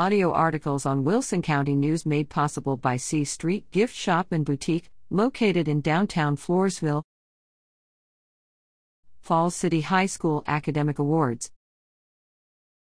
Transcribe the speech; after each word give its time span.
Audio 0.00 0.32
articles 0.32 0.86
on 0.86 1.04
Wilson 1.04 1.42
County 1.42 1.76
News 1.76 2.06
made 2.06 2.30
possible 2.30 2.78
by 2.78 2.96
C 2.96 3.22
Street 3.22 3.70
Gift 3.70 3.94
Shop 3.94 4.32
and 4.32 4.46
Boutique, 4.46 4.88
located 5.10 5.68
in 5.68 5.82
downtown 5.82 6.38
Floresville. 6.38 7.02
Falls 9.20 9.54
City 9.54 9.82
High 9.82 10.06
School 10.06 10.42
Academic 10.46 10.98
Awards. 10.98 11.50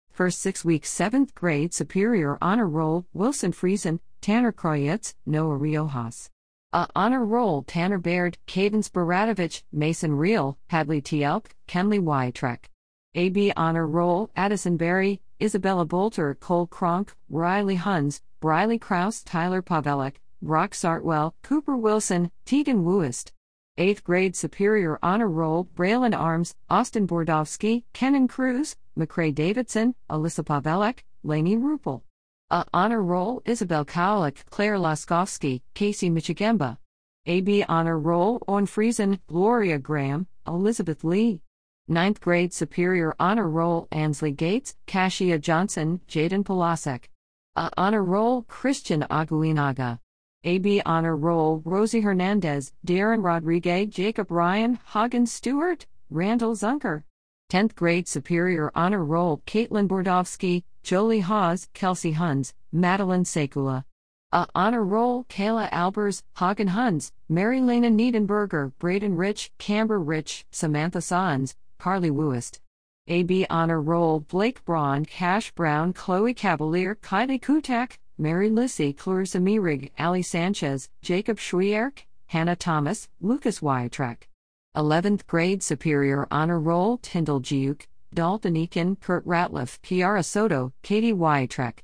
First 0.09 0.41
six 0.41 0.65
weeks, 0.65 0.91
7th 0.91 1.35
grade 1.35 1.71
Superior 1.71 2.39
Honor 2.41 2.67
Roll 2.67 3.05
Wilson 3.13 3.51
Friesen, 3.51 3.99
Tanner 4.19 4.51
Kroyetz, 4.51 5.13
Noah 5.23 5.59
Riojas. 5.59 6.29
A 6.71 6.87
Honor 6.95 7.23
Roll 7.23 7.61
Tanner 7.61 7.99
Baird, 7.99 8.39
Cadence 8.47 8.89
Baratovich, 8.89 9.61
Mason 9.71 10.15
Reel, 10.15 10.57
Hadley 10.71 10.99
T. 10.99 11.23
Elk, 11.23 11.53
Kenley 11.67 11.99
Y. 11.99 12.31
Trek. 12.31 12.71
AB 13.13 13.53
Honor 13.55 13.85
Roll 13.85 14.31
Addison 14.35 14.77
Berry, 14.77 15.21
Isabella 15.43 15.83
Bolter, 15.83 16.35
Cole 16.35 16.67
Kronk, 16.67 17.13
Riley 17.29 17.75
Huns, 17.75 18.21
Briley 18.39 18.79
Kraus, 18.79 19.21
Tyler 19.21 19.61
Pavelek, 19.61 20.13
Brock 20.41 20.73
Sartwell, 20.73 21.35
Cooper 21.41 21.75
Wilson, 21.75 22.31
Tegan 22.45 22.85
Wooist. 22.85 23.33
8th 23.77 24.03
grade 24.03 24.35
Superior 24.37 24.97
Honor 25.03 25.27
Roll 25.27 25.65
Braylon 25.75 26.17
Arms, 26.17 26.55
Austin 26.69 27.05
Bordovsky, 27.05 27.83
Kenan 27.91 28.29
Cruz, 28.29 28.77
McCrae 28.97 29.35
Davidson, 29.35 29.95
Alyssa 30.09 30.45
Pavelek, 30.45 30.99
Lainey 31.23 31.57
Rupel. 31.57 32.03
A 32.49 32.65
Honor 32.73 33.03
Roll 33.03 33.41
Isabel 33.45 33.83
Kowalik, 33.83 34.45
Claire 34.49 34.77
Laskowski, 34.77 35.61
Casey 35.73 36.09
Moczygemba. 36.09 36.77
AB 37.25 37.65
Honor 37.67 37.99
Roll 37.99 38.41
On 38.47 38.65
Friesen, 38.65 39.19
Gloria 39.27 39.77
Graham, 39.77 40.25
Elizabeth 40.47 41.03
Lee. 41.03 41.41
9th 41.89 42.21
grade 42.21 42.53
Superior 42.53 43.13
Honor 43.19 43.49
Roll 43.49 43.89
Ansley 43.91 44.31
Gates, 44.31 44.77
Kashia 44.87 45.39
Johnson, 45.39 45.99
Jaden 46.07 46.45
Polasek. 46.45 47.09
A 47.57 47.69
Honor 47.75 48.05
Roll 48.05 48.43
Christian 48.43 49.05
Aguinaga. 49.11 49.99
AB 50.45 50.81
Honor 50.85 51.17
Roll 51.17 51.61
Rosie 51.65 51.99
Hernandez, 51.99 52.71
Darren 52.87 53.21
Rodriguez, 53.21 53.89
Jacob 53.89 54.31
Ryan, 54.31 54.79
Hagen 54.93 55.25
Stewart, 55.25 55.85
Randall 56.09 56.55
Zunker. 56.55 57.03
10th 57.51 57.75
grade 57.75 58.07
Superior 58.07 58.71
Honor 58.75 59.03
Roll 59.03 59.41
Caitlin 59.45 59.89
Bordovsky, 59.89 60.63
Jolie 60.83 61.19
Hawes, 61.19 61.67
Kelsey 61.73 62.13
Huns, 62.13 62.53
Madeline 62.71 63.25
Sekula. 63.25 63.83
A 64.31 64.47
Honor 64.55 64.85
Roll 64.85 65.25
Kayla 65.25 65.69
Albers, 65.69 66.23
Hagen 66.37 66.69
Huns, 66.69 67.11
Mary 67.27 67.59
Lena 67.59 67.89
Niedenberger, 67.89 68.71
Braden 68.79 69.17
Rich, 69.17 69.51
Camber 69.57 69.99
Rich, 69.99 70.45
Samantha 70.49 71.01
Sons, 71.01 71.55
Carly 71.83 72.09
Wooist. 72.11 72.61
AB 73.07 73.45
Honor 73.49 73.81
Roll 73.81 74.21
Blake 74.21 74.63
Braun, 74.63 75.03
Cash 75.03 75.51
Brown, 75.51 75.91
Chloe 75.91 76.33
Cavalier, 76.33 76.95
Kylie 76.95 77.41
Kutak, 77.41 77.97
Mary 78.17 78.49
Lissy, 78.49 78.93
Clarissa 78.93 79.39
Mirig, 79.39 79.91
Ali 79.99 80.21
Sanchez, 80.21 80.89
Jacob 81.01 81.37
Schwierk, 81.37 82.03
Hannah 82.27 82.55
Thomas, 82.55 83.09
Lucas 83.19 83.59
Wiatrek. 83.59 84.29
11th 84.77 85.27
grade 85.27 85.61
Superior 85.61 86.25
Honor 86.31 86.57
Roll 86.57 86.99
Tyndall 86.99 87.41
Dziuk, 87.41 87.81
Dalton 88.13 88.53
Eakin, 88.53 88.97
Kurt 89.01 89.27
Ratliff, 89.27 89.81
Kiara 89.81 90.23
Soto, 90.23 90.71
Katie 90.83 91.11
Wiatrek. 91.11 91.79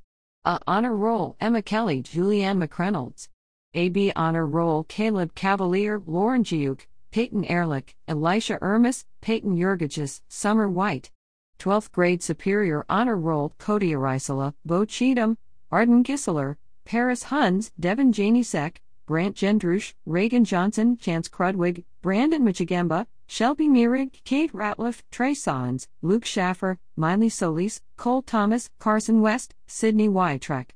A 0.46 0.60
Honor 0.66 0.96
Roll 0.96 1.36
Emma 1.42 1.62
Kelly, 1.62 2.02
Julianne 2.02 2.66
McReynolds. 2.66 3.28
AB 3.74 4.14
Honor 4.16 4.48
Roll 4.48 4.86
Caleb 4.86 5.36
Cavalier, 5.36 6.02
Lauren 6.08 6.46
Dziuk, 6.46 6.86
Peyton 7.12 7.44
Ehrlich, 7.46 7.96
Elisha 8.08 8.60
Ermis, 8.60 9.06
Peyton 9.22 9.58
Jurgicus, 9.58 10.22
Summer 10.28 10.70
White. 10.70 11.10
12th 11.58 11.92
grade 11.92 12.22
Superior 12.22 12.86
Honor 12.88 13.18
Roll 13.18 13.54
Cody 13.58 13.92
Arisala, 13.92 14.54
Bo 14.64 14.86
Cheatham, 14.86 15.38
Arden 15.72 16.04
Gisseler, 16.04 16.56
Paris 16.86 17.24
Huns, 17.24 17.72
Devin 17.80 18.14
Janisek, 18.14 18.78
Brant 19.08 19.36
Jendrusch, 19.36 19.94
Reagan 20.06 20.46
Johnson, 20.46 20.98
Chance 20.98 21.30
Crudwig, 21.30 21.84
Brandon 22.02 22.44
Moczygemba, 22.44 23.08
Shelby 23.26 23.68
Mirig, 23.68 24.24
Kate 24.24 24.54
Ratliff, 24.54 25.02
Trey 25.12 25.34
Sons, 25.34 25.88
Luke 26.02 26.26
Schaffer, 26.26 26.78
Miley 26.96 27.30
Solis, 27.30 27.82
Cole 27.98 28.22
Thomas, 28.22 28.70
Carson 28.80 29.22
West, 29.22 29.56
Sydney 29.68 30.08
Wiatrek. 30.08 30.70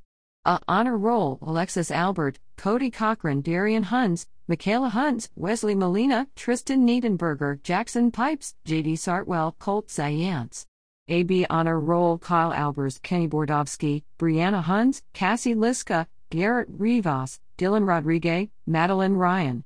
A 0.45 0.59
Honor 0.67 0.97
Roll 0.97 1.39
Alexis 1.41 1.89
Albert, 1.89 2.39
Cody 2.55 2.89
Cochran, 2.89 3.41
Darian 3.41 3.83
Huns, 3.83 4.27
Michaela 4.47 4.89
Huns, 4.89 5.29
Wesley 5.35 5.75
Molina, 5.75 6.27
Tristan 6.35 6.85
Niedenberger, 6.85 7.61
Jackson 7.63 8.11
Pipes, 8.11 8.55
JD 8.65 8.97
Sartwell, 8.97 9.55
Colt 9.59 9.87
Zaiontz. 9.87 10.65
AB 11.09 11.45
Honor 11.49 11.79
Roll 11.79 12.17
Kyle 12.17 12.51
Albers, 12.51 13.01
Kenny 13.01 13.27
Bordovsky, 13.27 14.03
Brianna 14.17 14.63
Huns, 14.63 15.01
Cassie 15.13 15.55
Liska, 15.55 16.07
Garrett 16.29 16.69
Rivas, 16.69 17.39
Dylan 17.57 17.85
Rodriguez, 17.85 18.47
Madeline 18.65 19.15
Ryan. 19.15 19.63